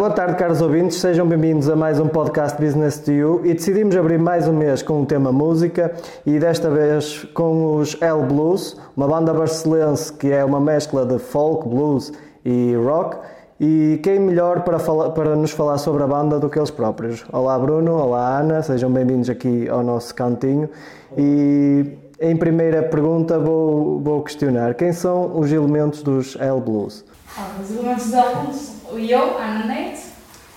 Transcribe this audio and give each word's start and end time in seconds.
boa 0.00 0.10
tarde, 0.10 0.34
caros 0.36 0.62
ouvintes. 0.62 0.96
Sejam 0.96 1.28
bem-vindos 1.28 1.68
a 1.68 1.76
mais 1.76 2.00
um 2.00 2.08
podcast 2.08 2.58
Business 2.58 2.96
to 3.00 3.12
You. 3.12 3.42
E 3.44 3.52
decidimos 3.52 3.94
abrir 3.94 4.18
mais 4.18 4.48
um 4.48 4.52
mês 4.54 4.80
com 4.80 5.02
o 5.02 5.04
tema 5.04 5.30
música 5.30 5.94
e 6.24 6.38
desta 6.38 6.70
vez 6.70 7.24
com 7.34 7.76
os 7.76 8.00
L 8.00 8.22
Blues, 8.22 8.78
uma 8.96 9.06
banda 9.06 9.34
barcelense 9.34 10.10
que 10.10 10.32
é 10.32 10.42
uma 10.42 10.58
mescla 10.58 11.04
de 11.04 11.18
folk, 11.18 11.68
blues 11.68 12.14
e 12.42 12.74
rock. 12.76 13.18
E 13.60 14.00
quem 14.02 14.18
melhor 14.18 14.62
para, 14.62 14.78
falar, 14.78 15.10
para 15.10 15.36
nos 15.36 15.50
falar 15.50 15.76
sobre 15.76 16.02
a 16.02 16.06
banda 16.06 16.40
do 16.40 16.48
que 16.48 16.58
eles 16.58 16.70
próprios? 16.70 17.22
Olá, 17.30 17.58
Bruno. 17.58 17.98
Olá, 17.98 18.38
Ana. 18.38 18.62
Sejam 18.62 18.90
bem-vindos 18.90 19.28
aqui 19.28 19.68
ao 19.68 19.82
nosso 19.82 20.14
cantinho. 20.14 20.70
E 21.14 21.84
em 22.18 22.34
primeira 22.38 22.82
pergunta 22.84 23.38
vou, 23.38 24.00
vou 24.00 24.22
questionar: 24.22 24.72
quem 24.72 24.94
são 24.94 25.38
os 25.38 25.52
elementos 25.52 26.02
dos 26.02 26.36
L 26.40 26.58
Blues? 26.58 27.04
Ah, 27.36 27.50
os 27.62 27.70
elementos 27.70 28.10
da 28.10 28.22
alunos, 28.22 28.79
eu, 28.98 29.38
Ana 29.38 29.66
Neto, 29.66 30.00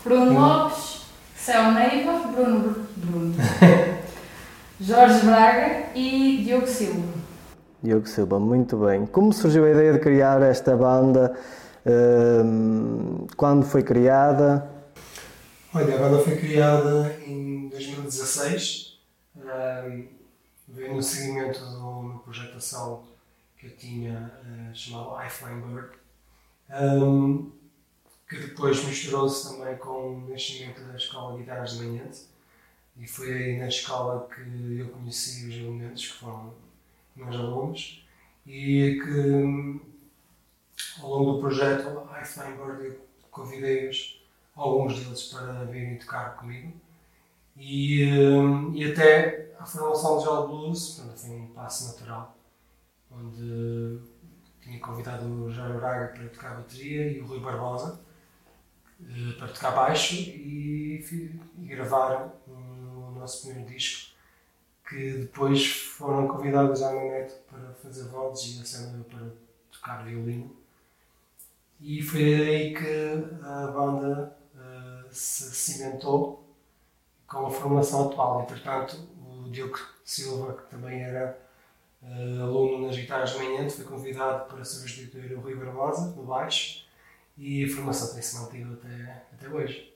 Bruno 0.03 0.33
Lopes, 0.33 1.05
Céu 1.35 1.71
Neiva, 1.71 2.27
Bruno, 2.27 2.87
Bruno 2.95 3.35
Jorge 4.79 5.25
Braga 5.25 5.89
e 5.95 6.43
Diogo 6.43 6.67
Silva. 6.67 7.13
Diogo 7.81 8.07
Silva, 8.07 8.39
muito 8.39 8.77
bem. 8.77 9.05
Como 9.05 9.33
surgiu 9.33 9.65
a 9.65 9.71
ideia 9.71 9.93
de 9.93 9.99
criar 9.99 10.41
esta 10.41 10.75
banda? 10.75 11.37
Hum, 11.85 13.27
quando 13.35 13.65
foi 13.65 13.83
criada? 13.83 14.69
Olha, 15.73 15.95
a 15.95 15.97
banda 15.97 16.19
foi 16.19 16.37
criada 16.37 17.15
em 17.27 17.69
2016. 17.69 18.99
Um, 19.35 20.07
veio 20.67 20.95
no 20.95 21.03
seguimento 21.03 21.59
de 21.59 21.75
uma 21.75 22.19
projetação 22.19 23.03
que 23.57 23.67
eu 23.67 23.75
tinha 23.75 24.31
uh, 24.43 24.75
chamado 24.75 25.21
I 25.21 25.29
Flying 25.29 25.61
Bird 25.61 26.03
um, 26.69 27.51
que 28.33 28.47
depois 28.47 28.83
misturou-se 28.83 29.49
também 29.49 29.77
com 29.77 30.15
o 30.15 30.29
nascimento 30.29 30.81
da 30.81 30.95
Escola 30.95 31.33
de 31.33 31.39
Guitarras 31.39 31.77
de 31.77 31.85
Manhã. 31.85 32.09
E 32.97 33.07
foi 33.07 33.31
aí 33.31 33.59
na 33.59 33.67
escola 33.67 34.27
que 34.27 34.79
eu 34.79 34.89
conheci 34.89 35.47
os 35.47 35.55
elementos 35.55 36.07
que 36.07 36.13
foram 36.13 36.53
meus 37.15 37.35
alunos 37.35 38.05
e 38.45 38.99
que 39.03 39.81
ao 41.01 41.09
longo 41.09 41.33
do 41.33 41.39
projeto 41.39 42.07
I 42.11 42.25
Flying 42.25 42.57
Bird 42.57 42.85
eu 42.85 43.07
convidei-os, 43.31 44.21
alguns 44.55 44.99
deles 44.99 45.23
para 45.23 45.65
virem 45.65 45.97
tocar 45.97 46.35
comigo. 46.35 46.73
E, 47.55 48.05
um, 48.17 48.73
e 48.73 48.91
até 48.91 49.53
a 49.59 49.65
formação 49.65 50.17
do 50.17 50.23
Jolly 50.23 50.47
Blues 50.47 50.95
portanto, 50.95 51.19
foi 51.19 51.35
um 51.35 51.47
passo 51.47 51.87
natural 51.87 52.35
onde 53.11 53.99
tinha 54.59 54.79
convidado 54.79 55.25
o 55.25 55.51
Jair 55.51 55.75
Braga 55.75 56.07
para 56.13 56.29
tocar 56.29 56.55
bateria 56.55 57.11
e 57.11 57.19
o 57.19 57.27
Rui 57.27 57.39
Barbosa 57.39 57.99
para 59.37 59.47
tocar 59.47 59.71
baixo 59.71 60.15
e, 60.15 61.03
e 61.57 61.65
gravaram 61.65 62.31
o 62.47 63.11
nosso 63.19 63.47
primeiro 63.47 63.69
disco 63.69 64.13
que 64.87 65.13
depois 65.13 65.65
foram 65.65 66.27
convidados 66.27 66.81
à 66.81 66.91
Neto 66.93 67.35
para 67.49 67.73
fazer 67.81 68.03
vozes 68.09 68.57
e 68.57 68.61
a 68.61 68.65
Sandra 68.65 69.03
para 69.03 69.27
tocar 69.71 70.03
violino 70.05 70.63
e 71.85 72.01
foi 72.01 72.33
aí 72.33 72.73
que 72.73 73.43
a 73.43 73.67
banda 73.67 74.37
uh, 74.55 75.07
se 75.11 75.53
cimentou 75.53 76.41
com 77.27 77.45
a 77.45 77.51
formação 77.51 78.07
atual. 78.07 78.43
Entretanto, 78.43 78.97
o 79.19 79.49
Diogo 79.49 79.77
Silva, 80.05 80.53
que 80.53 80.69
também 80.69 81.01
era 81.01 81.37
uh, 82.01 82.41
aluno 82.41 82.87
nas 82.87 82.95
guitarras 82.95 83.31
de 83.31 83.39
manhã, 83.39 83.69
foi 83.69 83.83
convidado 83.83 84.45
para 84.45 84.63
substituir 84.63 85.33
o 85.33 85.41
Rui 85.41 85.55
Barbosa 85.55 86.15
no 86.15 86.23
baixo 86.23 86.85
e 87.37 87.65
a 87.65 87.69
formação 87.69 88.13
tem-se 88.13 88.39
mantido 88.39 88.73
até, 88.73 89.25
até 89.33 89.49
hoje. 89.49 89.91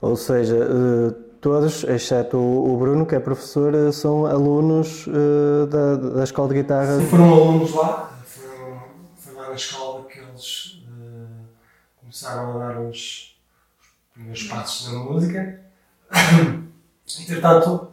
Ou 0.00 0.16
seja, 0.16 0.56
uh, 0.56 1.12
todos, 1.40 1.84
exceto 1.84 2.38
o 2.38 2.76
Bruno, 2.76 3.06
que 3.06 3.14
é 3.14 3.20
professor, 3.20 3.74
uh, 3.74 3.92
são 3.92 4.26
alunos 4.26 5.06
da, 5.70 5.96
da 5.96 6.24
escola 6.24 6.48
de 6.48 6.54
guitarra? 6.62 7.00
Sim, 7.00 7.06
foram 7.06 7.32
alunos 7.32 7.72
lá, 7.72 8.12
foram, 8.24 8.82
foi 9.16 9.34
lá 9.34 9.48
na 9.48 9.54
escola 9.54 10.04
que 10.04 10.18
eles 10.18 10.82
começaram 12.00 12.56
a 12.56 12.58
dar 12.58 12.80
os 12.80 13.38
primeiros 14.12 14.44
passos 14.44 14.92
na 14.92 14.98
música. 14.98 15.60
Entretanto, 17.20 17.92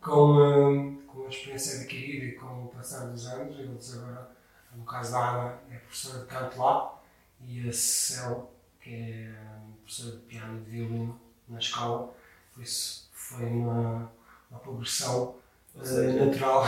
com, 0.00 0.98
com 1.06 1.24
a 1.24 1.28
experiência 1.28 1.80
adquirida 1.80 2.26
e 2.26 2.32
com 2.32 2.64
o 2.64 2.68
passar 2.68 3.06
dos 3.06 3.26
anos, 3.26 3.58
eles 3.58 3.94
agora, 3.94 4.30
no 4.76 4.84
caso 4.84 5.12
da 5.12 5.30
Ana, 5.30 5.54
é 5.70 5.76
professora 5.76 6.20
de 6.20 6.26
canto 6.26 6.58
lá 6.58 6.94
e 7.40 7.68
a 7.68 7.72
Cel, 7.72 8.52
que 8.80 8.94
é 8.94 9.34
professora 9.82 10.16
de 10.16 10.22
piano 10.22 10.58
e 10.66 10.70
violino 10.70 11.20
na 11.48 11.58
escola, 11.58 12.14
por 12.52 12.62
isso 12.62 13.08
foi 13.12 13.46
uma, 13.46 14.10
uma 14.50 14.60
progressão 14.60 15.36
natural. 16.18 16.64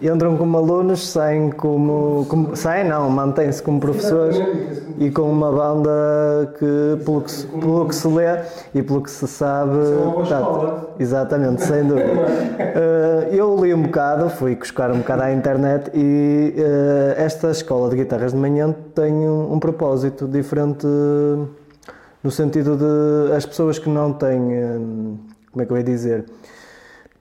Entram 0.00 0.36
como 0.36 0.56
alunos, 0.56 1.06
saem 1.06 1.50
como. 1.50 2.26
como 2.28 2.56
saem 2.56 2.88
não, 2.88 3.10
mantêm-se 3.10 3.62
como 3.62 3.80
professores 3.80 4.36
e 4.98 5.10
com 5.10 5.22
uma 5.22 5.50
banda 5.50 6.54
que, 6.58 7.04
pelo 7.04 7.22
que, 7.22 7.46
pelo 7.46 7.88
que 7.88 7.94
se 7.94 8.08
lê 8.08 8.40
e 8.74 8.82
pelo 8.82 9.02
que 9.02 9.10
se 9.10 9.26
sabe. 9.26 9.78
Tá, 10.28 10.84
exatamente, 10.98 11.62
sem 11.62 11.84
dúvida. 11.86 12.12
Uh, 12.12 13.34
eu 13.34 13.56
li 13.62 13.74
um 13.74 13.82
bocado, 13.82 14.30
fui 14.30 14.54
buscar 14.54 14.90
um 14.90 14.98
bocado 14.98 15.22
à 15.22 15.32
internet 15.32 15.90
e 15.94 16.54
uh, 16.56 17.20
esta 17.20 17.50
escola 17.50 17.90
de 17.90 17.96
guitarras 17.96 18.32
de 18.32 18.38
manhã 18.38 18.74
tem 18.94 19.12
um, 19.12 19.54
um 19.54 19.58
propósito 19.58 20.26
diferente 20.28 20.86
no 22.22 22.30
sentido 22.30 22.76
de 22.76 23.32
as 23.34 23.44
pessoas 23.44 23.78
que 23.78 23.88
não 23.88 24.12
têm. 24.12 25.18
Como 25.50 25.62
é 25.62 25.66
que 25.66 25.72
eu 25.72 25.76
ia 25.76 25.84
dizer? 25.84 26.24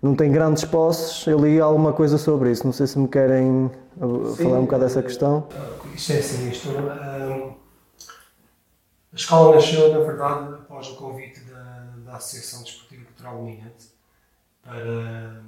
Não 0.04 0.14
tem 0.14 0.30
grandes 0.30 0.66
posses. 0.66 1.26
Eu 1.26 1.40
li 1.40 1.62
alguma 1.62 1.94
coisa 1.94 2.18
sobre 2.18 2.52
isso. 2.52 2.66
Não 2.66 2.74
sei 2.74 2.86
se 2.86 3.00
me 3.00 3.08
querem 3.08 3.72
uh, 3.98 4.36
Sim, 4.36 4.44
falar 4.44 4.60
um 4.60 4.66
bocado 4.66 4.84
dessa 4.84 5.02
questão. 5.02 5.48
Isto 5.96 6.12
é 6.12 6.18
assim, 6.18 6.50
isto, 6.50 6.70
um, 6.70 7.56
a 9.14 9.16
escola 9.16 9.56
nasceu, 9.56 9.94
na 9.94 10.00
verdade, 10.00 10.56
após 10.56 10.90
o 10.90 10.96
convite 10.96 11.40
da, 11.46 11.94
da 12.04 12.16
Associação 12.18 12.64
Desportiva 12.64 13.06
Cultural 13.06 13.42
Minhante 13.42 13.94
para, 14.62 15.42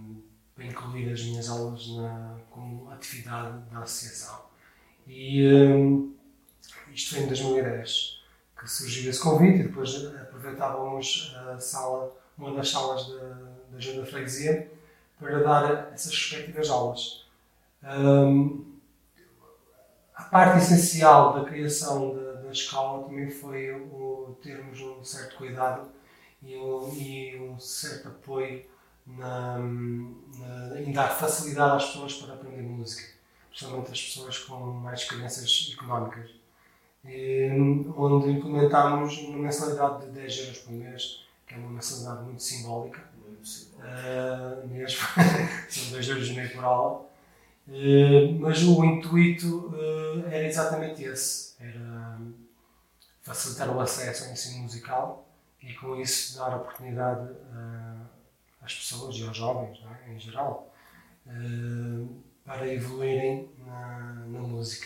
para, 0.56 0.66
incluir 0.66 1.12
as 1.12 1.22
minhas 1.26 1.50
aulas 1.50 1.88
na, 1.98 2.36
como 2.50 2.90
atividade 2.92 3.58
da 3.72 3.80
associação. 3.80 4.40
E 5.06 5.46
um, 5.54 6.14
isto 6.94 7.16
foi 7.16 7.24
em 7.24 7.28
2010 7.28 8.24
que 8.58 8.72
surgiu 8.72 9.10
esse 9.10 9.20
convite 9.20 9.60
e 9.60 9.64
depois 9.64 10.06
aproveitávamos 10.16 11.36
a 11.36 11.60
sala, 11.60 12.16
uma 12.38 12.54
das 12.54 12.70
salas 12.70 13.08
da 13.10 13.55
da 13.76 13.78
Agenda 13.78 14.06
Freguesia 14.06 14.72
para 15.20 15.44
dar 15.44 15.94
essas 15.94 16.12
respectivas 16.12 16.70
aulas. 16.70 17.26
Um, 17.84 18.76
a 20.16 20.24
parte 20.24 20.58
essencial 20.60 21.34
da 21.34 21.46
criação 21.46 22.16
da, 22.16 22.42
da 22.42 22.52
escola 22.52 23.04
também 23.04 23.30
foi 23.30 23.72
o 23.72 24.38
termos 24.42 24.80
um 24.80 25.04
certo 25.04 25.36
cuidado 25.36 25.90
e 26.42 26.56
um, 26.56 26.94
e 26.94 27.40
um 27.40 27.60
certo 27.60 28.08
apoio 28.08 28.64
na, 29.06 29.58
na, 29.60 30.82
em 30.82 30.92
dar 30.92 31.10
facilidade 31.10 31.76
às 31.76 31.86
pessoas 31.88 32.14
para 32.16 32.34
aprender 32.34 32.62
música, 32.62 33.14
principalmente 33.50 33.92
as 33.92 34.02
pessoas 34.02 34.40
com 34.40 34.56
mais 34.56 35.04
crenças 35.04 35.74
económicas. 35.74 36.32
E, 37.04 37.50
onde 37.96 38.32
implementámos 38.32 39.18
uma 39.20 39.38
mensalidade 39.38 40.06
de 40.06 40.12
10 40.12 40.38
euros 40.40 40.58
por 40.60 40.72
mês, 40.72 41.26
que 41.46 41.54
é 41.54 41.58
uma 41.58 41.70
mensalidade 41.70 42.24
muito 42.24 42.42
simbólica, 42.42 43.15
mesmo, 44.66 45.00
são 45.70 45.92
dois 45.92 46.08
e 46.08 46.34
meio 46.34 46.52
por 46.54 46.64
aula, 46.64 47.02
uh, 47.68 48.40
mas 48.40 48.64
o 48.64 48.84
intuito 48.84 49.68
uh, 49.68 50.28
era 50.28 50.46
exatamente 50.46 51.04
esse, 51.04 51.56
era 51.60 52.18
facilitar 53.22 53.70
o 53.70 53.80
acesso 53.80 54.26
ao 54.26 54.32
ensino 54.32 54.64
musical 54.64 55.28
e 55.62 55.74
com 55.74 55.96
isso 56.00 56.38
dar 56.38 56.56
oportunidade 56.56 57.28
às 58.62 58.74
pessoas 58.74 59.16
e 59.16 59.28
aos 59.28 59.36
jovens 59.36 59.80
é? 60.08 60.12
em 60.12 60.20
geral 60.20 60.72
para 62.46 62.72
evoluírem 62.72 63.50
na, 63.66 64.26
na 64.28 64.40
música 64.42 64.86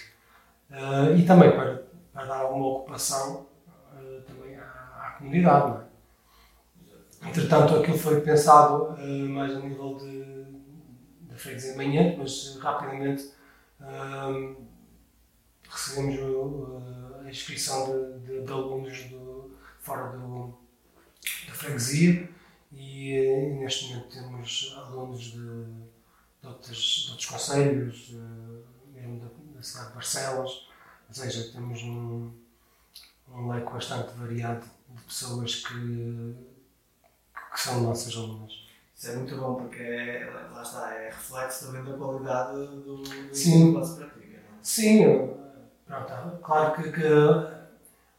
e 1.18 1.24
também 1.24 1.52
para, 1.52 1.84
para 2.14 2.26
dar 2.26 2.38
alguma 2.38 2.66
ocupação 2.68 3.46
também 4.26 4.56
à, 4.56 4.62
à 4.62 5.16
comunidade. 5.18 5.89
Entretanto, 7.22 7.76
aquilo 7.76 7.98
foi 7.98 8.22
pensado 8.22 8.94
uh, 8.94 9.30
mais 9.30 9.56
a 9.56 9.60
nível 9.60 9.98
de, 9.98 10.46
de 11.28 11.36
freguesia 11.36 11.76
manhã, 11.76 12.16
mas 12.18 12.58
rapidamente 12.60 13.32
uh, 13.82 14.56
recebemos 15.70 16.20
uh, 16.20 17.22
a 17.26 17.30
inscrição 17.30 17.86
de, 17.86 18.20
de, 18.26 18.42
de 18.46 18.52
alunos 18.52 19.04
do, 19.06 19.52
fora 19.80 20.18
do, 20.18 20.58
da 21.48 21.54
freguesia 21.54 22.30
e, 22.72 23.14
e, 23.14 23.54
neste 23.60 23.90
momento 23.90 24.10
temos 24.10 24.74
alunos 24.78 25.20
de, 25.32 25.66
outros, 26.44 27.10
outros 27.10 27.26
conselhos, 27.26 28.16
mesmo 28.94 29.20
da, 29.20 29.28
da 29.56 29.62
cidade 29.62 29.90
de 29.90 29.94
Barcelos, 29.96 30.70
ou 31.10 31.14
seja, 31.14 31.52
temos 31.52 31.82
um, 31.84 32.32
um 33.28 33.48
leque 33.50 33.72
bastante 33.72 34.14
variado 34.16 34.66
de 34.90 35.02
pessoas 35.04 35.56
que, 35.66 36.36
que 37.52 37.60
são 37.60 37.82
nossas 37.82 38.16
alunas. 38.16 38.52
Isso 38.96 39.12
é 39.12 39.16
muito 39.16 39.36
bom 39.38 39.56
porque 39.56 39.82
é, 39.82 40.30
lá 40.54 40.62
está, 40.62 40.94
é 40.94 41.06
reflexo 41.06 41.68
também 41.68 41.84
da 41.90 41.98
qualidade 41.98 42.58
do, 42.58 42.98
do 42.98 43.36
Sim. 43.36 43.80
que 43.80 43.86
se 43.86 43.96
pratica. 43.96 44.28
Não 44.28 44.34
é? 44.36 44.60
Sim, 44.62 45.30
pronto, 45.88 46.38
claro 46.44 46.74
que, 46.74 46.92
que 46.92 47.08
a- 47.08 47.60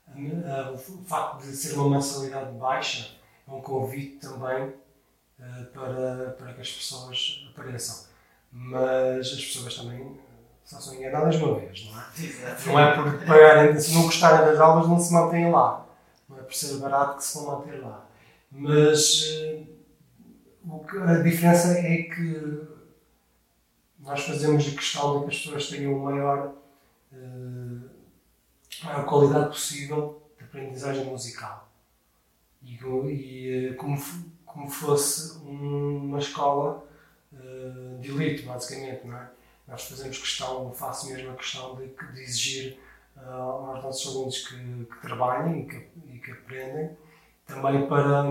a- 0.09 0.71
o 0.73 0.79
facto 1.07 1.43
de 1.43 1.55
ser 1.55 1.75
uma 1.79 1.91
mensalidade 1.97 2.53
baixa 2.59 3.11
é 3.47 3.53
um 3.53 3.61
convite 3.61 4.17
também 4.27 4.73
eh, 5.39 5.65
para, 5.73 6.31
para 6.39 6.53
que 6.55 6.61
as 6.63 6.73
pessoas 6.73 7.47
apareçam. 7.53 8.07
Mas 8.53 9.27
as 9.29 9.45
pessoas 9.45 9.75
também 9.77 10.01
eh, 10.01 10.21
só 10.65 10.81
são 10.81 10.95
enganadas 10.95 11.37
uma 11.37 11.59
vez, 11.61 11.85
não 11.91 12.01
é? 12.01 12.05
Exato. 12.19 12.69
Não 12.69 12.79
é 12.81 12.95
por 12.95 13.27
pagarem, 13.27 13.79
se 13.81 13.95
não 13.95 14.03
gostarem 14.05 14.47
das 14.47 14.59
aulas, 14.59 14.89
não 14.89 14.99
se 14.99 15.13
mantêm 15.13 15.51
lá. 15.51 15.87
Não 16.29 16.39
é 16.39 16.43
por 16.43 16.55
ser 16.55 16.79
barato 16.79 17.17
que 17.19 17.25
se 17.25 17.35
vão 17.39 17.59
manter 17.59 17.81
lá. 17.83 18.05
Mas 18.51 19.25
a 21.09 21.23
diferença 21.23 21.79
é 21.79 22.03
que 22.03 22.69
nós 23.99 24.21
fazemos 24.25 24.67
a 24.67 24.71
questão 24.71 25.21
de 25.21 25.25
que 25.27 25.31
as 25.37 25.43
pessoas 25.43 25.69
tenham 25.69 25.95
o 25.95 26.05
maior, 26.05 26.55
eh, 27.13 27.89
a 28.83 28.87
maior 28.87 29.07
qualidade 29.07 29.49
possível 29.51 30.23
de 30.39 30.45
aprendizagem 30.45 31.05
musical. 31.05 31.71
E, 32.63 32.75
e, 32.77 33.69
eh, 33.71 33.75
como, 33.75 33.97
como 34.45 34.69
fosse 34.71 35.39
um- 35.39 36.07
uma 36.09 36.19
escola 36.19 36.87
eh, 37.35 37.99
de 38.01 38.11
elite, 38.11 38.43
basicamente, 38.45 39.07
não 39.07 39.17
é? 39.17 39.31
Nós 39.69 39.85
fazemos 39.85 40.19
questão, 40.19 40.73
faço 40.73 41.09
mesmo 41.11 41.31
a 41.31 41.37
questão 41.37 41.77
de, 41.77 41.87
de 41.89 42.21
exigir 42.23 42.79
aos 43.17 43.83
nossos 43.85 44.07
alunos 44.15 44.49
que, 44.49 44.57
que 44.87 45.01
trabalhem 45.03 45.61
e 45.63 45.67
que, 45.67 45.77
e 46.15 46.19
que 46.19 46.31
aprendem, 46.33 46.97
também 47.55 47.87
para, 47.89 48.25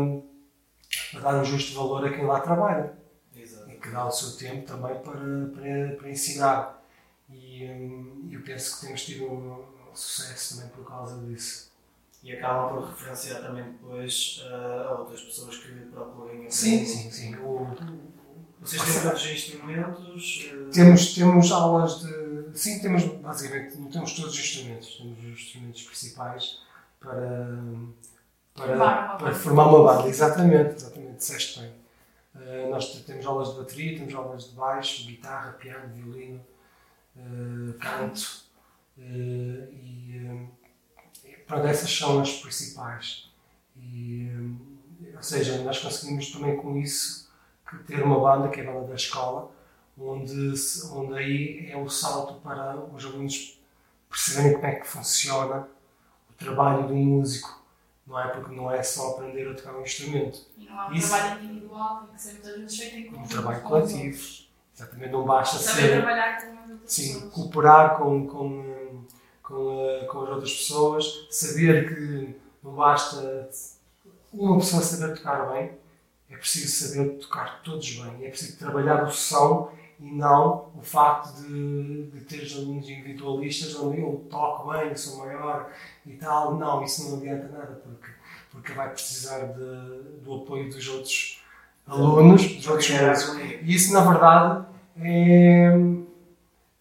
para 1.11 1.19
dar 1.21 1.41
um 1.41 1.45
justo 1.45 1.75
valor 1.75 2.05
a 2.05 2.09
quem 2.13 2.25
lá 2.25 2.39
trabalha 2.39 2.93
Exato. 3.35 3.69
e 3.69 3.75
que 3.75 3.89
dá 3.89 4.05
o 4.07 4.11
seu 4.11 4.37
tempo 4.37 4.65
também 4.67 4.95
para, 4.99 5.19
para, 5.53 5.95
para 5.97 6.09
ensinar. 6.09 6.83
E 7.29 7.65
hum, 7.69 8.27
eu 8.31 8.41
penso 8.41 8.79
que 8.79 8.85
temos 8.87 9.05
tido 9.05 9.25
um 9.25 9.63
sucesso 9.93 10.55
também 10.57 10.69
por 10.71 10.87
causa 10.87 11.17
disso. 11.25 11.69
E 12.21 12.33
acaba 12.33 12.67
por 12.69 12.89
referenciar 12.89 13.41
também 13.41 13.63
depois 13.63 14.43
ah, 14.51 14.87
a 14.89 14.99
outras 14.99 15.21
pessoas 15.21 15.55
que 15.57 15.71
procurem 15.85 16.31
aprender. 16.47 16.51
Sim, 16.51 16.85
sim, 16.85 17.11
sim. 17.11 17.35
O- 17.37 17.67
Vocês 18.61 18.81
têm 18.83 19.01
tantos 19.03 19.25
instrumentos? 19.25 20.49
ah, 20.51 20.69
temos, 20.73 21.13
temos 21.13 21.51
aulas 21.51 21.99
de. 22.01 22.59
Sim, 22.59 22.79
temos 22.79 23.03
basicamente, 23.05 23.77
temos 23.89 24.13
todos 24.15 24.33
os 24.33 24.39
instrumentos, 24.39 24.97
temos 24.97 25.17
os 25.19 25.25
instrumentos 25.39 25.83
principais 25.83 26.59
para, 26.99 27.57
para, 28.59 28.67
Formar 28.67 29.05
uma 29.05 29.17
para 29.17 29.25
banda. 29.25 29.35
formar 29.39 29.65
uma 29.67 29.83
banda. 29.83 30.07
Exatamente, 30.09 30.75
exatamente, 30.75 31.17
disseste 31.17 31.59
bem. 31.61 31.73
Eh, 32.41 32.67
nós 32.69 32.91
temos 33.03 33.25
aulas 33.25 33.49
de 33.53 33.59
bateria, 33.59 33.97
temos 33.97 34.13
aulas 34.13 34.49
de 34.49 34.55
baixo, 34.55 35.05
guitarra, 35.07 35.51
piano, 35.53 35.93
violino, 35.93 36.41
eh, 37.17 37.73
canto 37.79 38.43
eh, 38.97 39.67
e, 39.71 40.47
e 41.25 41.29
pronto, 41.47 41.65
essas 41.67 41.91
são 41.95 42.19
as 42.19 42.39
principais. 42.39 43.29
E, 43.77 44.29
ou 45.15 45.23
seja, 45.23 45.57
nós 45.63 45.79
conseguimos 45.79 46.31
também 46.31 46.57
com 46.57 46.77
isso 46.77 47.29
que 47.69 47.77
ter 47.83 48.01
uma 48.03 48.19
banda, 48.19 48.49
que 48.49 48.61
é 48.61 48.67
a 48.67 48.71
banda 48.71 48.87
da 48.87 48.95
escola, 48.95 49.51
onde, 49.97 50.53
onde 50.93 51.13
aí 51.17 51.69
é 51.71 51.77
o 51.77 51.89
salto 51.89 52.35
para 52.41 52.75
os 52.77 53.05
alunos 53.05 53.59
perceberem 54.09 54.53
como 54.53 54.65
é 54.65 54.75
que 54.75 54.87
funciona 54.87 55.67
o 56.29 56.33
trabalho 56.33 56.87
do 56.87 56.95
músico, 56.95 57.61
não 58.09 58.19
é? 58.19 58.27
Porque 58.29 58.55
não 58.55 58.71
é 58.71 58.81
só 58.83 59.11
aprender 59.11 59.47
a 59.49 59.53
tocar 59.53 59.75
um 59.75 59.81
instrumento, 59.83 60.39
E 60.57 60.65
não 60.65 60.79
há 60.79 60.87
um 60.87 60.93
Isso. 60.93 61.09
trabalho 61.09 61.43
individual, 61.43 62.03
tem 62.05 62.15
que 62.15 62.21
ser 62.21 62.31
muitas 62.33 62.55
vezes 62.57 62.77
feito 62.77 62.95
em 62.95 63.07
um 63.07 63.11
conjunto 63.11 63.29
trabalho 63.29 63.61
com 63.61 63.65
os 63.65 63.91
coletivo. 63.91 64.27
Exatamente, 64.75 65.11
não 65.11 65.25
basta 65.25 65.57
Saber 65.57 65.81
ser. 65.81 65.91
trabalhar 66.01 66.37
com 66.41 66.51
as 66.59 66.69
outras 66.71 66.91
Sim, 66.93 67.13
pessoas. 67.13 67.33
cooperar 67.33 67.97
com, 67.97 68.27
com, 68.27 69.03
com, 69.43 69.79
eh, 69.89 70.05
com 70.05 70.23
as 70.23 70.29
outras 70.29 70.53
pessoas, 70.53 71.27
saber 71.29 71.89
que 71.93 72.35
não 72.63 72.73
basta 72.75 73.49
uma 74.33 74.57
pessoa 74.57 74.81
saber 74.81 75.15
tocar 75.17 75.51
bem, 75.51 75.71
é 76.29 76.37
preciso 76.37 76.87
saber 76.87 77.09
tocar 77.17 77.61
todos 77.63 77.89
bem, 77.95 78.25
é 78.25 78.29
preciso 78.29 78.57
trabalhar 78.57 79.03
o 79.03 79.11
som 79.11 79.71
e 79.99 80.11
não 80.11 80.71
o 80.75 80.81
facto 80.81 81.41
de, 81.41 82.03
de 82.03 82.21
teres 82.21 82.55
alunos 82.55 82.89
individualistas 82.89 83.75
onde 83.75 83.99
eu 83.99 84.25
toco 84.29 84.71
bem, 84.71 84.95
sou 84.95 85.19
maior 85.19 85.69
e 86.05 86.13
tal. 86.13 86.55
Não, 86.55 86.83
isso 86.83 87.09
não 87.09 87.17
adianta 87.17 87.49
nada 87.49 87.81
porque, 87.83 88.11
porque 88.51 88.73
vai 88.73 88.89
precisar 88.89 89.39
de, 89.47 90.21
do 90.23 90.35
apoio 90.35 90.69
dos 90.69 90.87
outros 90.87 91.43
alunos, 91.85 92.55
dos 92.55 92.67
outros 92.67 92.91
harmonia. 92.91 93.59
E 93.61 93.73
isso, 93.75 93.93
na 93.93 94.01
verdade, 94.01 94.65
é, 95.01 95.65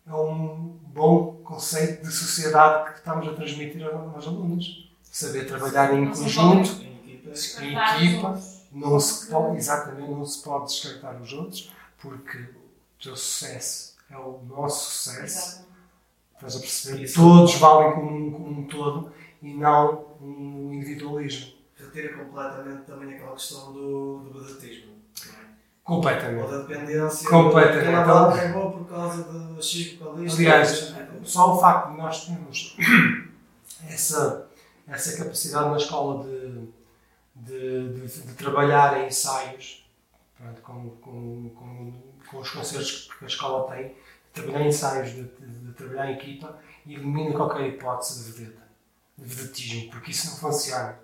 é 0.07 0.15
um 0.15 0.77
bom 0.87 1.41
conceito 1.43 2.03
de 2.03 2.13
sociedade 2.13 2.93
que 2.93 2.99
estamos 2.99 3.27
a 3.27 3.33
transmitir 3.33 3.85
aos 3.85 4.27
alunos. 4.27 4.89
Saber 5.03 5.47
trabalhar 5.47 5.93
em 5.95 6.07
conjunto, 6.07 6.71
Em 6.83 7.77
equipa. 7.77 8.31
os 8.33 8.59
não 8.71 9.01
se 9.01 9.29
pode, 9.29 9.57
exatamente, 9.57 10.11
não 10.11 10.25
se 10.25 10.43
pode 10.43 10.67
descartar 10.67 11.21
os 11.21 11.33
outros, 11.33 11.71
porque 11.99 12.58
teu 13.03 13.17
sucesso 13.17 13.97
é 14.11 14.17
o 14.17 14.41
nosso 14.49 14.91
sucesso. 14.91 15.39
Exatamente. 15.49 15.69
Estás 16.35 16.57
a 16.57 16.61
perceber? 16.61 17.03
Isso. 17.05 17.15
Todos 17.21 17.55
valem 17.57 17.93
como, 17.95 18.11
um- 18.17 18.31
como 18.33 18.61
um 18.61 18.67
todo 18.67 19.13
e 19.43 19.55
não 19.55 20.07
um 20.21 20.73
individualismo. 20.73 21.53
Retira 21.77 22.17
completamente 22.17 22.83
também 22.87 23.15
aquela 23.15 23.33
questão 23.33 23.73
do, 23.73 24.19
do 24.33 24.45
é? 24.45 24.89
Ou 25.85 25.97
Completamente. 25.97 26.51
da 26.51 26.59
dependência. 26.59 27.29
Completamente. 27.31 27.87
Aquela 27.89 28.05
banda 28.05 28.43
é 28.43 28.53
boa 28.53 28.71
por 28.73 28.89
causa 28.89 29.25
de 29.25 29.63
X 29.67 29.95
vocalista. 29.99 30.37
Aliás, 30.41 30.95
só 31.25 31.55
o 31.57 31.61
facto 31.61 31.91
de 31.93 31.97
nós 31.99 32.27
termos 32.27 32.77
essa, 33.89 34.49
essa 34.87 35.17
capacidade 35.17 35.71
na 35.71 35.77
escola 35.77 36.25
de, 36.25 36.69
de, 37.37 37.89
de- 38.07 38.21
de 38.23 38.35
trabalhar 38.35 39.01
em 39.01 39.07
ensaios, 39.09 39.89
pronto, 40.37 40.61
com, 40.63 40.91
com, 41.01 41.51
com, 41.55 41.93
com 42.31 42.39
os 42.39 42.51
concertos 42.51 43.09
que 43.19 43.25
a 43.25 43.29
escola 43.29 43.71
tem, 43.75 43.89
de 43.89 43.95
trabalhar 44.33 44.61
em 44.65 44.69
ensaios, 44.69 45.11
de, 45.11 45.23
de- 45.25 45.59
de 45.67 45.73
trabalhar 45.73 46.11
em 46.11 46.15
equipa, 46.15 46.59
elimina 46.87 47.35
qualquer 47.35 47.67
hipótese 47.69 48.25
de 48.25 48.39
vedeta, 48.39 48.63
de 49.17 49.35
vedetismo, 49.35 49.91
porque 49.91 50.11
isso 50.11 50.31
não 50.31 50.37
funciona. 50.37 50.99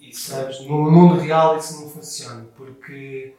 Isso. 0.00 0.34
Percebes? 0.34 0.60
No 0.66 0.90
mundo 0.90 1.20
real 1.20 1.56
isso 1.58 1.80
não 1.80 1.90
funciona, 1.90 2.46
porque, 2.56 3.34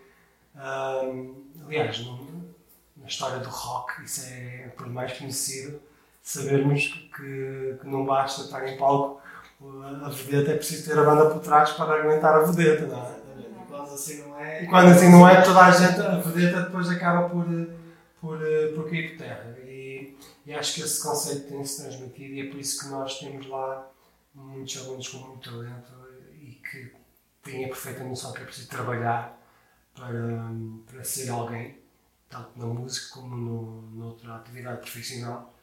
hum, 0.55 1.43
aliás, 1.65 1.99
no- 2.05 2.51
na 2.97 3.07
história 3.07 3.39
do 3.39 3.49
rock, 3.49 4.03
isso 4.03 4.25
é 4.27 4.71
por 4.77 4.87
mais 4.87 5.17
conhecido, 5.17 5.81
sabermos 6.21 6.87
que, 7.15 7.77
que 7.81 7.87
não 7.87 8.05
basta 8.05 8.41
estar 8.43 8.67
em 8.67 8.77
palco 8.77 9.19
a 10.03 10.09
vedeta, 10.09 10.51
é 10.51 10.55
preciso 10.55 10.89
ter 10.89 10.97
a 10.99 11.03
banda 11.03 11.29
por 11.29 11.39
trás 11.39 11.71
para 11.71 11.99
aguentar 12.01 12.33
a 12.35 12.39
vedeta, 12.43 12.87
não 12.87 12.97
é? 13.05 13.20
Quando 13.91 13.95
assim 13.95 14.17
não 14.21 14.39
é. 14.39 14.63
E 14.63 14.67
quando 14.67 14.87
assim 14.89 15.09
não 15.09 15.27
é, 15.27 15.41
toda 15.41 15.59
a 15.59 15.71
gente, 15.71 15.99
a 15.99 16.17
vedeta 16.19 16.61
depois 16.61 16.89
acaba 16.89 17.29
por, 17.29 17.45
por, 18.19 18.39
por 18.75 18.89
cair 18.89 19.09
por 19.09 19.17
terra. 19.17 19.57
E, 19.59 20.15
e 20.45 20.53
acho 20.53 20.75
que 20.75 20.81
esse 20.81 21.01
conceito 21.03 21.49
tem-se 21.49 21.81
transmitido 21.81 22.33
e 22.33 22.47
é 22.47 22.49
por 22.49 22.59
isso 22.59 22.79
que 22.79 22.89
nós 22.89 23.19
temos 23.19 23.47
lá 23.47 23.87
muitos 24.33 24.77
alunos 24.77 25.07
com 25.09 25.17
muito 25.17 25.49
talento 25.49 25.91
e 26.39 26.59
que 26.69 26.93
têm 27.43 27.65
a 27.65 27.67
perfeita 27.67 28.03
noção 28.03 28.31
que 28.31 28.41
é 28.41 28.45
preciso 28.45 28.69
trabalhar 28.69 29.37
para, 29.93 30.51
para 30.89 31.03
ser 31.03 31.29
alguém, 31.29 31.77
tanto 32.29 32.57
na 32.57 32.65
música 32.65 33.13
como 33.13 33.35
no, 33.35 33.81
noutra 33.91 34.35
atividade 34.35 34.79
profissional. 34.79 35.53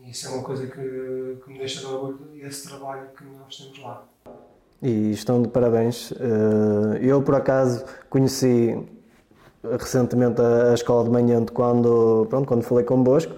E 0.00 0.10
isso 0.10 0.26
é 0.26 0.30
uma 0.30 0.42
coisa 0.42 0.66
que, 0.66 1.42
que 1.44 1.50
me 1.50 1.58
deixa 1.58 1.80
de 1.80 1.86
orgulho, 1.86 2.46
esse 2.46 2.66
trabalho 2.66 3.10
que 3.10 3.24
nós 3.24 3.54
temos 3.54 3.78
lá. 3.78 4.08
E 4.82 5.12
estão 5.12 5.40
de 5.40 5.48
parabéns. 5.48 6.12
Eh, 6.12 6.98
Eu, 7.02 7.22
por 7.22 7.34
acaso, 7.36 7.84
conheci 8.10 8.76
recentemente 9.78 10.40
a 10.42 10.74
escola 10.74 11.04
de 11.04 11.10
manhã 11.10 11.44
quando, 11.46 12.26
pronto, 12.28 12.46
quando 12.48 12.62
falei 12.64 12.84
convosco, 12.84 13.32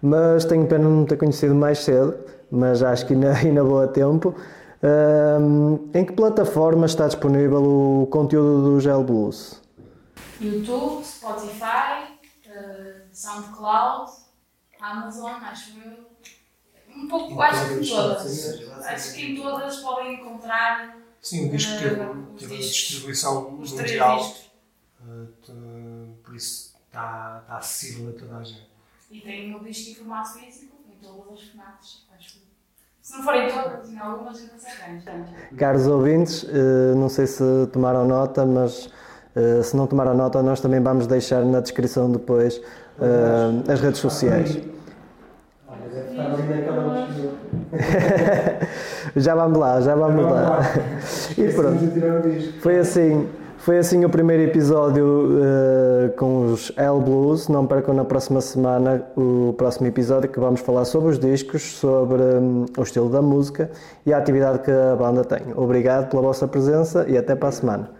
mas 0.00 0.44
tenho 0.46 0.66
pena 0.66 0.84
de 0.84 0.90
não 0.90 1.04
ter 1.04 1.16
conhecido 1.18 1.54
mais 1.54 1.80
cedo, 1.80 2.16
mas 2.50 2.82
acho 2.82 3.06
que 3.06 3.12
ainda, 3.12 3.32
ainda 3.36 3.62
vou 3.62 3.82
a 3.82 3.88
tempo. 3.88 4.34
Ahm, 4.82 5.78
em 5.94 6.04
que 6.04 6.12
plataforma 6.12 6.86
está 6.86 7.06
disponível 7.06 7.62
o 8.02 8.06
conteúdo 8.06 8.62
do 8.62 8.80
Gel 8.80 9.02
Blues? 9.02 9.60
YouTube, 10.40 11.04
Spotify, 11.04 12.12
eh, 12.46 13.02
SoundCloud, 13.12 14.10
Amazon, 14.80 15.42
acho 15.50 15.70
eu. 15.78 16.15
Um 16.96 17.08
pouco, 17.08 17.32
Em 17.34 17.42
acho 17.44 17.68
que 17.68 17.74
em 17.74 17.86
todas. 17.86 18.60
Acho 18.86 19.14
que 19.14 19.32
em 19.32 19.36
todas 19.42 19.76
podem 19.78 20.14
encontrar 20.14 20.96
Sim, 21.20 21.48
o 21.48 21.50
disco 21.50 21.78
teve, 21.82 22.00
Eh, 22.00 22.04
os 22.34 22.40
teve 22.40 22.56
discos. 22.56 22.74
distribuição 22.76 23.58
os 23.60 23.72
mundial. 23.72 24.34
Uh, 25.04 25.26
t- 25.44 25.52
por 26.24 26.34
isso 26.34 26.74
está, 26.86 27.40
está 27.42 27.56
acessível 27.58 28.10
a 28.10 28.18
toda 28.18 28.36
a 28.38 28.42
gente. 28.44 28.66
E 29.10 29.20
tem 29.20 29.54
o 29.54 29.60
disco 29.62 29.90
em 29.90 29.94
formato 29.94 30.38
físico 30.38 30.74
em 30.90 30.96
todas 31.04 31.32
as 31.34 31.40
FNACs, 31.48 32.06
acho 32.16 32.38
eu. 32.38 32.42
Se 33.02 33.12
não 33.16 33.22
forem 33.22 33.48
todas, 33.48 33.88
em 33.92 33.98
algumas 33.98 34.38
ainda 34.38 34.58
se 34.58 34.66
arranja. 34.66 35.12
Caros 35.56 35.86
ouvintes, 35.86 36.44
eh, 36.48 36.94
não 36.96 37.08
sei 37.08 37.26
se 37.26 37.42
tomaram 37.72 38.04
nota, 38.06 38.44
mas 38.44 38.90
eh, 39.36 39.62
se 39.62 39.76
não 39.76 39.86
tomaram 39.86 40.14
nota, 40.14 40.42
nós 40.42 40.60
também 40.60 40.80
vamos 40.82 41.06
deixar 41.06 41.44
na 41.44 41.60
descrição 41.60 42.10
depois 42.10 42.60
eh, 43.00 43.72
as 43.72 43.80
redes 43.80 44.00
sociais. 44.00 44.58
Já 49.16 49.34
vamos 49.34 49.58
lá, 49.58 49.80
já 49.80 49.94
vamos 49.94 50.24
lá. 50.24 50.60
E 51.38 51.48
pronto. 51.48 51.76
Esquecemos 51.76 51.80
de 51.80 51.90
tirar 51.90 52.18
o 52.18 52.22
disco. 52.22 52.52
Foi 52.60 52.78
assim, 52.78 53.26
foi 53.58 53.78
assim 53.78 54.04
o 54.04 54.10
primeiro 54.10 54.42
episódio 54.42 55.38
eh, 55.42 56.08
com 56.18 56.52
os 56.52 56.70
L 56.76 57.00
Blues. 57.00 57.48
Não 57.48 57.66
percam 57.66 57.94
na 57.94 58.04
próxima 58.04 58.42
semana 58.42 59.02
o 59.16 59.54
próximo 59.56 59.86
episódio 59.86 60.28
que 60.28 60.38
vamos 60.38 60.60
falar 60.60 60.84
sobre 60.84 61.10
os 61.10 61.18
discos, 61.18 61.62
sobre 61.62 62.22
hum, 62.22 62.66
o 62.76 62.82
estilo 62.82 63.08
da 63.08 63.22
música 63.22 63.70
e 64.04 64.12
a 64.12 64.18
atividade 64.18 64.58
que 64.58 64.70
a 64.70 64.94
banda 64.94 65.24
tem. 65.24 65.54
Obrigado 65.56 66.10
pela 66.10 66.22
vossa 66.22 66.46
presença 66.46 67.06
e 67.08 67.16
até 67.16 67.34
para 67.34 67.48
a 67.48 67.52
semana. 67.52 67.90